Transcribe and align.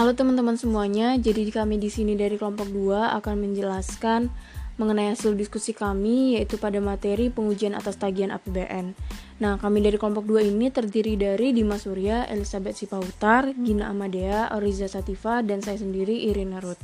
Halo 0.00 0.16
teman-teman 0.16 0.56
semuanya, 0.56 1.12
jadi 1.20 1.44
kami 1.52 1.76
di 1.76 1.92
sini 1.92 2.16
dari 2.16 2.40
kelompok 2.40 2.72
2 2.72 3.20
akan 3.20 3.36
menjelaskan 3.36 4.32
mengenai 4.80 5.12
hasil 5.12 5.36
diskusi 5.36 5.76
kami 5.76 6.40
yaitu 6.40 6.56
pada 6.56 6.80
materi 6.80 7.28
pengujian 7.28 7.76
atas 7.76 8.00
tagihan 8.00 8.32
APBN. 8.32 8.96
Nah, 9.44 9.60
kami 9.60 9.84
dari 9.84 10.00
kelompok 10.00 10.24
2 10.24 10.48
ini 10.48 10.72
terdiri 10.72 11.20
dari 11.20 11.52
Dimas 11.52 11.84
Surya, 11.84 12.24
Elizabeth 12.32 12.80
Sipautar, 12.80 13.52
Gina 13.52 13.92
Amadea, 13.92 14.48
Oriza 14.56 14.88
Sativa, 14.88 15.44
dan 15.44 15.60
saya 15.60 15.76
sendiri 15.76 16.32
Irina 16.32 16.64
Ruth. 16.64 16.80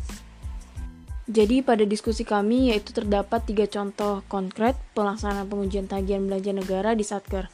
Jadi 1.24 1.64
pada 1.64 1.88
diskusi 1.88 2.20
kami 2.20 2.68
yaitu 2.68 2.92
terdapat 2.92 3.48
tiga 3.48 3.64
contoh 3.64 4.28
konkret 4.28 4.76
pelaksanaan 4.92 5.48
pengujian 5.48 5.88
tagihan 5.88 6.20
belanja 6.20 6.52
negara 6.52 6.92
di 6.92 7.00
Satker. 7.00 7.48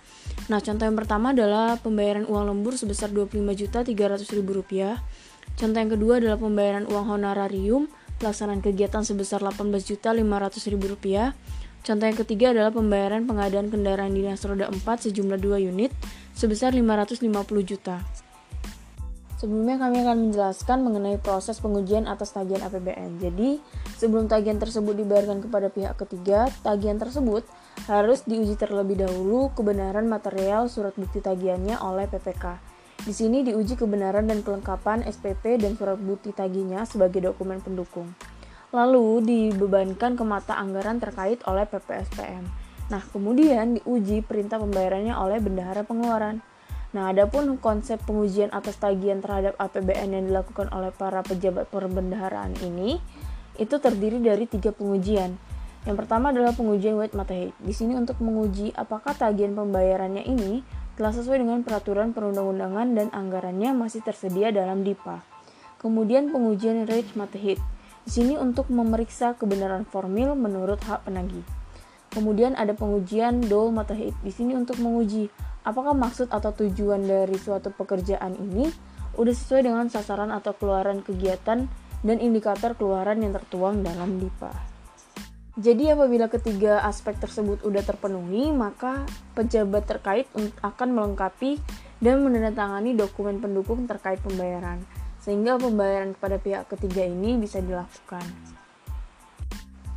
Nah, 0.51 0.59
contoh 0.59 0.91
yang 0.91 0.99
pertama 0.99 1.31
adalah 1.31 1.79
pembayaran 1.79 2.27
uang 2.27 2.51
lembur 2.51 2.75
sebesar 2.75 3.15
Rp25.300.000 3.15 5.23
Contoh 5.57 5.79
yang 5.79 5.93
kedua 5.93 6.19
adalah 6.19 6.39
pembayaran 6.41 6.85
uang 6.91 7.07
honorarium 7.19 7.87
pelaksanaan 8.23 8.63
kegiatan 8.63 9.03
sebesar 9.03 9.43
Rp18.500.000. 9.43 11.35
Contoh 11.83 12.07
yang 12.07 12.19
ketiga 12.19 12.55
adalah 12.55 12.71
pembayaran 12.71 13.27
pengadaan 13.27 13.67
kendaraan 13.67 14.15
dinas 14.15 14.47
roda 14.47 14.71
4 14.71 15.11
sejumlah 15.11 15.39
2 15.43 15.67
unit 15.67 15.91
sebesar 16.31 16.71
550 16.71 17.27
juta. 17.67 17.99
Sebelumnya 19.43 19.75
kami 19.75 20.07
akan 20.07 20.31
menjelaskan 20.31 20.87
mengenai 20.87 21.19
proses 21.19 21.59
pengujian 21.59 22.07
atas 22.07 22.31
tagihan 22.31 22.63
APBN. 22.63 23.19
Jadi, 23.19 23.59
sebelum 23.99 24.31
tagihan 24.31 24.63
tersebut 24.63 24.95
dibayarkan 24.95 25.43
kepada 25.43 25.67
pihak 25.67 25.99
ketiga, 25.99 26.47
tagihan 26.63 26.95
tersebut 26.95 27.43
harus 27.91 28.23
diuji 28.23 28.55
terlebih 28.55 29.03
dahulu 29.03 29.51
kebenaran 29.59 30.07
material 30.07 30.71
surat 30.71 30.95
bukti 30.95 31.19
tagihannya 31.19 31.75
oleh 31.83 32.07
PPK. 32.07 32.72
Di 33.03 33.11
sini 33.11 33.43
diuji 33.43 33.75
kebenaran 33.75 34.31
dan 34.31 34.47
kelengkapan 34.47 35.03
SPP 35.03 35.59
dan 35.59 35.75
surat 35.75 35.99
bukti 35.99 36.31
tagihnya 36.31 36.87
sebagai 36.87 37.19
dokumen 37.19 37.59
pendukung. 37.59 38.15
Lalu 38.71 39.27
dibebankan 39.27 40.15
ke 40.15 40.23
mata 40.23 40.55
anggaran 40.55 41.03
terkait 41.03 41.43
oleh 41.51 41.67
PPSPM. 41.67 42.47
Nah, 42.95 43.03
kemudian 43.11 43.83
diuji 43.83 44.23
perintah 44.23 44.63
pembayarannya 44.63 45.19
oleh 45.19 45.43
bendahara 45.43 45.83
pengeluaran. 45.83 46.47
Nah, 46.95 47.11
adapun 47.11 47.59
konsep 47.59 47.99
pengujian 48.07 48.55
atas 48.55 48.79
tagihan 48.79 49.19
terhadap 49.19 49.59
APBN 49.59 50.15
yang 50.15 50.25
dilakukan 50.31 50.71
oleh 50.71 50.95
para 50.95 51.27
pejabat 51.27 51.67
perbendaharaan 51.75 52.55
ini 52.63 53.03
itu 53.59 53.83
terdiri 53.83 54.23
dari 54.23 54.47
tiga 54.47 54.71
pengujian. 54.71 55.35
Yang 55.83 55.97
pertama 56.07 56.31
adalah 56.31 56.55
pengujian 56.55 56.95
wait 56.95 57.19
matahit. 57.19 57.51
Di 57.59 57.75
sini 57.75 57.99
untuk 57.99 58.23
menguji 58.23 58.71
apakah 58.79 59.19
tagihan 59.19 59.59
pembayarannya 59.59 60.23
ini 60.23 60.63
telah 60.95 61.13
sesuai 61.13 61.41
dengan 61.41 61.65
peraturan 61.65 62.13
perundang-undangan 62.13 62.89
dan 62.93 63.09
anggarannya 63.11 63.73
masih 63.73 64.05
tersedia 64.05 64.53
dalam 64.53 64.85
DIPA. 64.85 65.25
Kemudian 65.81 66.31
pengujian 66.31 66.85
rate 66.85 67.17
matahit. 67.19 67.59
Di 68.03 68.11
sini 68.11 68.35
untuk 68.35 68.69
memeriksa 68.69 69.35
kebenaran 69.39 69.87
formil 69.87 70.35
menurut 70.35 70.83
hak 70.85 71.07
penagih. 71.07 71.43
Kemudian 72.13 72.53
ada 72.59 72.77
pengujian 72.77 73.41
dol 73.47 73.73
matahit. 73.73 74.13
Di 74.21 74.31
sini 74.35 74.53
untuk 74.53 74.79
menguji 74.79 75.33
apakah 75.65 75.95
maksud 75.95 76.29
atau 76.29 76.53
tujuan 76.53 77.03
dari 77.03 77.39
suatu 77.39 77.73
pekerjaan 77.73 78.37
ini 78.37 78.69
udah 79.17 79.35
sesuai 79.35 79.69
dengan 79.69 79.87
sasaran 79.89 80.33
atau 80.33 80.53
keluaran 80.57 81.01
kegiatan 81.01 81.69
dan 82.03 82.17
indikator 82.19 82.75
keluaran 82.75 83.23
yang 83.23 83.33
tertuang 83.33 83.81
dalam 83.87 84.19
DIPA. 84.19 84.72
Jadi 85.53 85.93
apabila 85.93 86.33
ketiga 86.33 86.81
aspek 86.81 87.13
tersebut 87.21 87.61
sudah 87.61 87.85
terpenuhi, 87.85 88.49
maka 88.57 89.05
pejabat 89.37 89.85
terkait 89.85 90.25
akan 90.65 90.89
melengkapi 90.97 91.61
dan 92.01 92.25
menandatangani 92.25 92.97
dokumen 92.97 93.37
pendukung 93.37 93.85
terkait 93.85 94.17
pembayaran, 94.25 94.81
sehingga 95.21 95.61
pembayaran 95.61 96.17
kepada 96.17 96.41
pihak 96.41 96.73
ketiga 96.73 97.05
ini 97.05 97.37
bisa 97.37 97.61
dilakukan. 97.61 98.25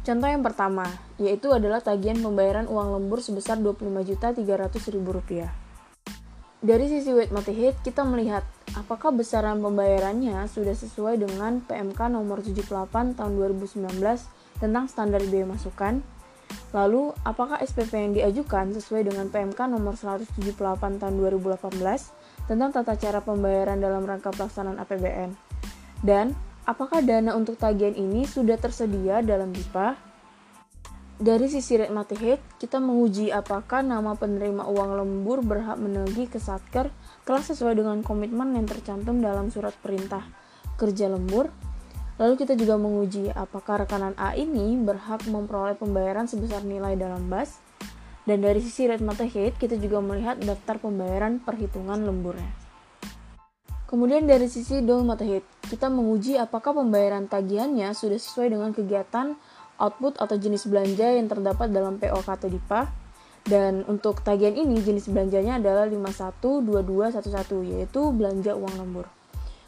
Contoh 0.04 0.28
yang 0.28 0.44
pertama, 0.44 0.86
yaitu 1.16 1.56
adalah 1.56 1.80
tagihan 1.80 2.20
pembayaran 2.20 2.68
uang 2.68 3.00
lembur 3.00 3.24
sebesar 3.24 3.56
Rp25.300.000. 3.64 5.48
Dari 6.66 6.86
sisi 6.92 7.16
weight 7.16 7.32
multi-hit, 7.32 7.80
kita 7.80 8.04
melihat 8.04 8.44
apakah 8.76 9.16
besaran 9.16 9.64
pembayarannya 9.64 10.52
sudah 10.52 10.76
sesuai 10.76 11.16
dengan 11.24 11.64
PMK 11.64 12.12
nomor 12.12 12.44
78 12.44 13.16
tahun 13.16 13.32
2019 13.40 14.35
tentang 14.60 14.88
standar 14.88 15.22
biaya 15.26 15.48
masukan. 15.48 16.00
Lalu, 16.76 17.16
apakah 17.24 17.64
SPP 17.64 17.92
yang 17.96 18.14
diajukan 18.14 18.76
sesuai 18.76 19.08
dengan 19.08 19.32
PMK 19.32 19.72
nomor 19.72 19.96
178 19.96 21.00
tahun 21.00 21.16
2018 21.16 21.72
tentang 22.46 22.70
tata 22.76 22.94
cara 23.00 23.24
pembayaran 23.24 23.80
dalam 23.80 24.04
rangka 24.04 24.36
pelaksanaan 24.36 24.78
APBN? 24.84 25.32
Dan, 26.04 26.36
apakah 26.68 27.00
dana 27.00 27.32
untuk 27.34 27.56
tagihan 27.56 27.96
ini 27.96 28.28
sudah 28.28 28.60
tersedia 28.60 29.24
dalam 29.24 29.56
DIPA? 29.56 30.16
Dari 31.16 31.48
sisi 31.48 31.80
rate 31.80 31.96
matihit, 31.96 32.44
kita 32.60 32.84
menguji 32.84 33.32
apakah 33.32 33.80
nama 33.80 34.20
penerima 34.20 34.68
uang 34.68 35.00
lembur 35.00 35.40
berhak 35.48 35.80
menagih 35.80 36.28
ke 36.28 36.44
Satker 36.44 36.92
telah 37.24 37.40
sesuai 37.40 37.80
dengan 37.80 38.04
komitmen 38.04 38.52
yang 38.52 38.68
tercantum 38.68 39.24
dalam 39.24 39.48
surat 39.48 39.72
perintah 39.80 40.28
kerja 40.76 41.08
lembur 41.08 41.48
Lalu 42.16 42.34
kita 42.40 42.56
juga 42.56 42.80
menguji 42.80 43.28
apakah 43.36 43.84
rekanan 43.84 44.16
A 44.16 44.40
ini 44.40 44.80
berhak 44.80 45.28
memperoleh 45.28 45.76
pembayaran 45.76 46.32
sebesar 46.32 46.64
nilai 46.64 46.96
dalam 46.96 47.28
BAS. 47.28 47.60
Dan 48.26 48.42
dari 48.42 48.58
sisi 48.58 48.90
rate 48.90 49.06
matahit, 49.06 49.54
kita 49.60 49.78
juga 49.78 50.02
melihat 50.02 50.40
daftar 50.42 50.82
pembayaran 50.82 51.38
perhitungan 51.44 52.02
lemburnya. 52.02 52.50
Kemudian 53.86 54.26
dari 54.26 54.50
sisi 54.50 54.82
dol 54.82 55.06
matahit, 55.06 55.46
kita 55.70 55.94
menguji 55.94 56.42
apakah 56.42 56.74
pembayaran 56.74 57.30
tagihannya 57.30 57.94
sudah 57.94 58.18
sesuai 58.18 58.50
dengan 58.50 58.74
kegiatan, 58.74 59.38
output 59.78 60.18
atau 60.18 60.36
jenis 60.42 60.66
belanja 60.66 61.06
yang 61.14 61.30
terdapat 61.30 61.70
dalam 61.70 62.02
POK 62.02 62.26
atau 62.26 62.50
DIPA. 62.50 62.82
Dan 63.46 63.86
untuk 63.86 64.26
tagihan 64.26 64.58
ini 64.58 64.82
jenis 64.82 65.06
belanjanya 65.06 65.62
adalah 65.62 65.86
512211 65.86 67.62
yaitu 67.62 68.10
belanja 68.10 68.58
uang 68.58 68.74
lembur. 68.82 69.06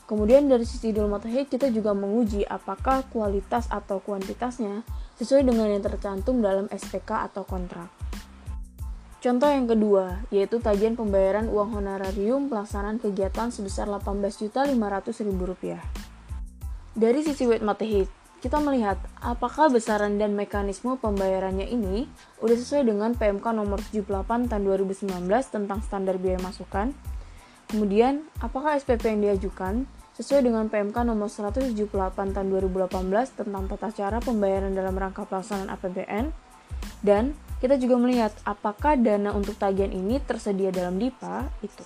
Kemudian 0.08 0.48
dari 0.48 0.64
sisi 0.64 0.96
idul 0.96 1.12
matahid 1.12 1.52
kita 1.52 1.68
juga 1.68 1.92
menguji 1.92 2.48
apakah 2.48 3.04
kualitas 3.12 3.68
atau 3.68 4.00
kuantitasnya 4.00 4.88
sesuai 5.20 5.44
dengan 5.44 5.68
yang 5.68 5.84
tercantum 5.84 6.40
dalam 6.40 6.72
SPK 6.72 7.28
atau 7.28 7.44
kontrak. 7.44 7.92
Contoh 9.20 9.52
yang 9.52 9.68
kedua, 9.68 10.24
yaitu 10.32 10.64
tagihan 10.64 10.96
pembayaran 10.96 11.52
uang 11.52 11.76
honorarium 11.76 12.48
pelaksanaan 12.48 13.04
kegiatan 13.04 13.52
sebesar 13.52 13.92
Rp18.500.000. 14.00 15.84
Dari 16.96 17.20
sisi 17.28 17.44
weight 17.44 17.66
matahid, 17.66 18.08
kita 18.40 18.64
melihat 18.64 18.96
apakah 19.20 19.68
besaran 19.68 20.16
dan 20.16 20.38
mekanisme 20.40 20.96
pembayarannya 20.96 21.68
ini 21.68 22.08
sudah 22.40 22.56
sesuai 22.56 22.88
dengan 22.88 23.12
PMK 23.12 23.44
nomor 23.52 23.84
78 23.84 24.48
tahun 24.48 24.64
2019 24.64 25.28
tentang 25.52 25.84
standar 25.84 26.16
biaya 26.16 26.40
masukan. 26.40 26.96
Kemudian, 27.68 28.24
apakah 28.40 28.80
SPP 28.80 29.12
yang 29.12 29.22
diajukan 29.26 29.90
sesuai 30.18 30.50
dengan 30.50 30.66
PMK 30.66 31.06
nomor 31.06 31.30
178 31.30 31.78
tahun 32.34 32.48
2018 32.50 32.90
tentang 33.38 33.64
tata 33.70 33.94
cara 33.94 34.18
pembayaran 34.18 34.74
dalam 34.74 34.98
rangka 34.98 35.30
pelaksanaan 35.30 35.70
APBN 35.78 36.34
dan 37.06 37.38
kita 37.62 37.78
juga 37.78 38.02
melihat 38.02 38.34
apakah 38.42 38.98
dana 38.98 39.30
untuk 39.38 39.54
tagihan 39.62 39.94
ini 39.94 40.18
tersedia 40.18 40.74
dalam 40.74 40.98
DIPA 40.98 41.54
itu. 41.62 41.86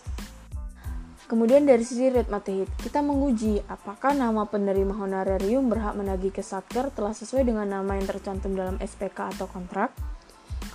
Kemudian 1.28 1.64
dari 1.64 1.84
sisi 1.84 2.12
rate 2.12 2.28
matehit, 2.28 2.68
kita 2.84 3.00
menguji 3.00 3.64
apakah 3.68 4.12
nama 4.12 4.44
penerima 4.48 4.92
honorarium 4.96 5.68
berhak 5.72 5.96
menagih 5.96 6.32
ke 6.32 6.44
Satker 6.44 6.92
telah 6.92 7.16
sesuai 7.16 7.48
dengan 7.48 7.68
nama 7.68 7.96
yang 7.96 8.04
tercantum 8.04 8.52
dalam 8.52 8.76
SPK 8.84 9.32
atau 9.36 9.48
kontrak. 9.48 9.96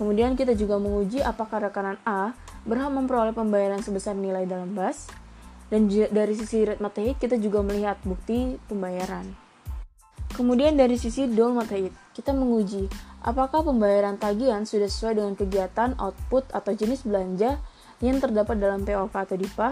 Kemudian 0.01 0.33
kita 0.33 0.57
juga 0.57 0.81
menguji 0.81 1.21
apakah 1.21 1.69
rekanan 1.69 2.01
A 2.09 2.33
berhak 2.65 2.89
memperoleh 2.89 3.37
pembayaran 3.37 3.85
sebesar 3.85 4.17
nilai 4.17 4.49
dalam 4.49 4.73
BAS 4.73 5.26
dan 5.67 5.91
dari 5.91 6.35
sisi 6.39 6.63
red 6.63 6.79
matahit 6.79 7.19
kita 7.19 7.39
juga 7.39 7.63
melihat 7.63 7.99
bukti 8.07 8.59
pembayaran. 8.71 9.47
Kemudian 10.37 10.77
dari 10.77 11.01
sisi 11.01 11.25
dol 11.33 11.57
matahit, 11.57 11.97
kita 12.13 12.37
menguji 12.37 12.93
apakah 13.25 13.65
pembayaran 13.65 14.21
tagihan 14.21 14.69
sudah 14.69 14.85
sesuai 14.85 15.17
dengan 15.17 15.33
kegiatan, 15.33 15.97
output, 15.97 16.53
atau 16.53 16.77
jenis 16.77 17.09
belanja 17.09 17.57
yang 18.05 18.21
terdapat 18.21 18.61
dalam 18.61 18.85
POK 18.85 19.15
atau 19.17 19.37
DIPA. 19.41 19.71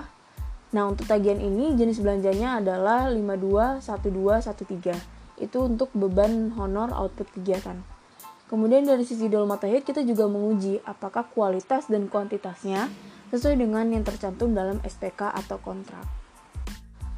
Nah, 0.72 0.88
untuk 0.88 1.04
tagihan 1.04 1.36
ini 1.36 1.76
jenis 1.76 2.00
belanjanya 2.00 2.64
adalah 2.64 3.12
521213. 3.12 4.96
Itu 5.36 5.68
untuk 5.68 5.92
beban 5.92 6.56
honor 6.56 6.96
output 6.96 7.28
kegiatan. 7.36 7.84
Kemudian 8.48 8.88
dari 8.88 9.04
sisi 9.04 9.28
dol 9.28 9.44
matahit 9.44 9.84
kita 9.84 10.00
juga 10.00 10.30
menguji 10.32 10.80
apakah 10.88 11.28
kualitas 11.28 11.92
dan 11.92 12.08
kuantitasnya 12.08 12.88
sesuai 13.34 13.58
dengan 13.58 13.90
yang 13.90 14.06
tercantum 14.06 14.54
dalam 14.54 14.78
SPK 14.86 15.34
atau 15.34 15.58
kontrak. 15.58 16.06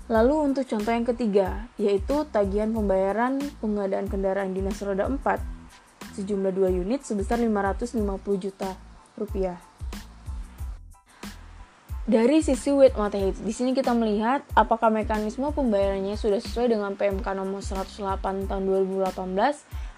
Lalu 0.08 0.54
untuk 0.54 0.64
contoh 0.64 0.92
yang 0.94 1.04
ketiga, 1.04 1.68
yaitu 1.76 2.24
tagihan 2.32 2.72
pembayaran 2.72 3.42
pengadaan 3.60 4.08
kendaraan 4.08 4.56
dinas 4.56 4.80
roda 4.80 5.04
4 5.04 5.20
sejumlah 6.16 6.56
2 6.56 6.80
unit 6.80 7.04
sebesar 7.04 7.36
550 7.36 8.00
juta 8.40 8.80
rupiah. 9.20 9.60
Dari 12.06 12.38
sisi 12.38 12.70
weight 12.70 12.94
materi, 12.94 13.34
di 13.34 13.50
sini 13.50 13.74
kita 13.74 13.90
melihat 13.90 14.46
apakah 14.54 14.94
mekanisme 14.94 15.50
pembayarannya 15.50 16.14
sudah 16.14 16.38
sesuai 16.38 16.70
dengan 16.70 16.94
PMK 16.94 17.26
nomor 17.34 17.60
108 17.60 18.46
tahun 18.46 18.62
2018 18.62 19.10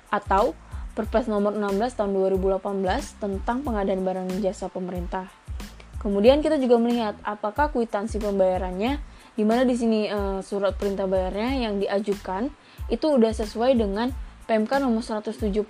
atau 0.09 0.57
Perpres 0.99 1.31
nomor 1.31 1.55
16 1.55 1.95
tahun 1.95 2.11
2018 2.11 3.23
tentang 3.23 3.63
pengadaan 3.63 4.03
barang 4.03 4.43
jasa 4.43 4.67
pemerintah. 4.67 5.38
Kemudian 5.99 6.39
kita 6.39 6.63
juga 6.63 6.79
melihat 6.79 7.19
apakah 7.27 7.75
kwitansi 7.75 8.23
pembayarannya 8.23 9.03
di 9.35 9.43
mana 9.43 9.67
di 9.67 9.75
sini 9.75 10.07
e, 10.07 10.43
surat 10.47 10.79
perintah 10.79 11.11
bayarnya 11.11 11.69
yang 11.69 11.75
diajukan 11.83 12.55
itu 12.87 13.07
udah 13.07 13.35
sesuai 13.35 13.75
dengan 13.75 14.15
PMK 14.47 14.79
nomor 14.79 15.03
178 15.03 15.67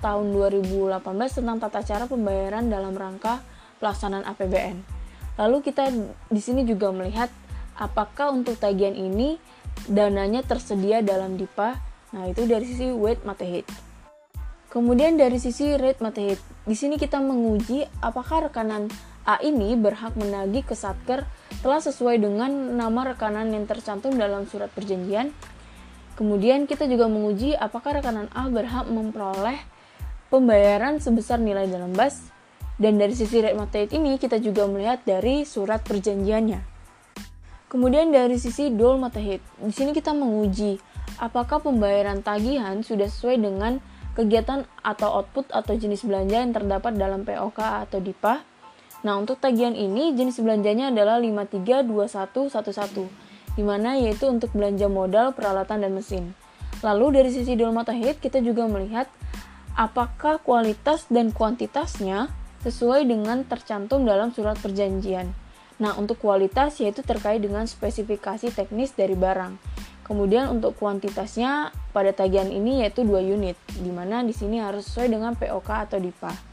tahun 0.00 0.26
2018 0.32 1.00
tentang 1.42 1.56
tata 1.60 1.80
cara 1.84 2.04
pembayaran 2.08 2.72
dalam 2.72 2.96
rangka 2.96 3.44
pelaksanaan 3.78 4.24
APBN. 4.24 4.80
Lalu 5.38 5.56
kita 5.62 5.92
di 6.32 6.40
sini 6.42 6.64
juga 6.66 6.90
melihat 6.90 7.30
apakah 7.78 8.34
untuk 8.34 8.58
tagihan 8.58 8.96
ini 8.96 9.38
dananya 9.86 10.42
tersedia 10.42 11.04
dalam 11.04 11.38
DIPA. 11.38 11.78
Nah, 12.16 12.24
itu 12.26 12.48
dari 12.48 12.66
sisi 12.66 12.90
weight 12.90 13.22
matehit. 13.22 13.68
Kemudian 14.68 15.16
dari 15.16 15.40
sisi 15.40 15.80
rate 15.80 16.04
matehit, 16.04 16.36
di 16.68 16.76
sini 16.76 17.00
kita 17.00 17.16
menguji 17.24 17.88
apakah 18.04 18.52
rekanan 18.52 18.92
A 19.28 19.36
ini 19.44 19.76
berhak 19.76 20.16
menagih 20.16 20.64
ke 20.64 20.72
Satker 20.72 21.28
telah 21.60 21.84
sesuai 21.84 22.16
dengan 22.16 22.48
nama 22.80 23.12
rekanan 23.12 23.52
yang 23.52 23.68
tercantum 23.68 24.16
dalam 24.16 24.48
surat 24.48 24.72
perjanjian. 24.72 25.36
Kemudian 26.16 26.64
kita 26.64 26.88
juga 26.88 27.12
menguji 27.12 27.52
apakah 27.52 28.00
rekanan 28.00 28.32
A 28.32 28.48
berhak 28.48 28.88
memperoleh 28.88 29.60
pembayaran 30.32 30.96
sebesar 30.96 31.36
nilai 31.36 31.68
dalam 31.68 31.92
bas. 31.92 32.32
Dan 32.80 32.96
dari 32.96 33.12
sisi 33.12 33.44
rate 33.44 33.58
matehit 33.58 33.92
ini 33.92 34.16
kita 34.16 34.40
juga 34.40 34.64
melihat 34.64 35.04
dari 35.04 35.44
surat 35.44 35.84
perjanjiannya. 35.84 36.62
Kemudian 37.68 38.08
dari 38.08 38.40
sisi 38.40 38.72
dol 38.72 38.96
matehit, 38.96 39.44
di 39.60 39.74
sini 39.76 39.92
kita 39.92 40.16
menguji 40.16 40.80
apakah 41.20 41.60
pembayaran 41.60 42.24
tagihan 42.24 42.80
sudah 42.80 43.12
sesuai 43.12 43.36
dengan 43.44 43.76
kegiatan 44.16 44.64
atau 44.80 45.20
output 45.20 45.52
atau 45.52 45.76
jenis 45.76 46.06
belanja 46.06 46.38
yang 46.40 46.56
terdapat 46.56 46.96
dalam 46.96 47.28
POK 47.28 47.60
atau 47.60 48.00
DIPA. 48.00 48.57
Nah, 49.06 49.14
untuk 49.14 49.38
tagihan 49.38 49.78
ini 49.78 50.10
jenis 50.18 50.42
belanjanya 50.42 50.90
adalah 50.90 51.22
532111, 51.22 53.06
di 53.54 53.62
mana 53.62 53.94
yaitu 53.94 54.26
untuk 54.26 54.50
belanja 54.50 54.90
modal, 54.90 55.30
peralatan, 55.34 55.86
dan 55.86 55.94
mesin. 55.94 56.34
Lalu 56.82 57.22
dari 57.22 57.30
sisi 57.30 57.54
Dolmata 57.54 57.94
Hit, 57.94 58.18
kita 58.18 58.42
juga 58.42 58.66
melihat 58.66 59.06
apakah 59.78 60.42
kualitas 60.42 61.06
dan 61.06 61.30
kuantitasnya 61.30 62.30
sesuai 62.66 63.06
dengan 63.06 63.46
tercantum 63.46 64.02
dalam 64.02 64.34
surat 64.34 64.58
perjanjian. 64.58 65.30
Nah, 65.78 65.94
untuk 65.94 66.18
kualitas 66.18 66.82
yaitu 66.82 67.06
terkait 67.06 67.38
dengan 67.38 67.62
spesifikasi 67.70 68.50
teknis 68.50 68.90
dari 68.98 69.14
barang. 69.14 69.54
Kemudian 70.02 70.50
untuk 70.50 70.74
kuantitasnya 70.74 71.70
pada 71.94 72.10
tagihan 72.10 72.50
ini 72.50 72.82
yaitu 72.82 73.06
2 73.06 73.22
unit, 73.22 73.54
di 73.78 73.94
mana 73.94 74.26
di 74.26 74.34
sini 74.34 74.58
harus 74.58 74.90
sesuai 74.90 75.14
dengan 75.14 75.38
POK 75.38 75.68
atau 75.70 76.02
DIPA. 76.02 76.47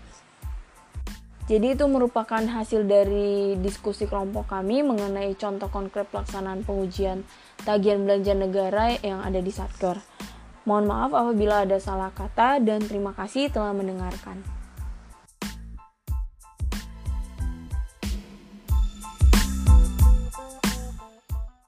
Jadi 1.45 1.77
itu 1.77 1.85
merupakan 1.85 2.41
hasil 2.41 2.89
dari 2.89 3.53
diskusi 3.61 4.09
kelompok 4.09 4.49
kami 4.49 4.81
mengenai 4.81 5.37
contoh 5.37 5.69
konkret 5.69 6.09
pelaksanaan 6.09 6.65
pengujian 6.65 7.21
tagihan 7.61 8.01
belanja 8.01 8.33
negara 8.33 8.97
yang 9.05 9.21
ada 9.21 9.37
di 9.37 9.53
Satker. 9.53 10.01
Mohon 10.65 10.85
maaf 10.89 11.11
apabila 11.13 11.61
ada 11.61 11.77
salah 11.77 12.09
kata 12.09 12.57
dan 12.65 12.81
terima 12.81 13.13
kasih 13.13 13.53
telah 13.53 13.77
mendengarkan. 13.77 14.54